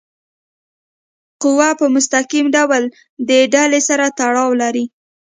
[1.41, 2.83] قوه په مستقیم ډول
[3.29, 4.85] د ډلي سره تړاو لري.